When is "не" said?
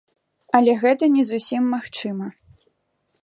1.17-1.23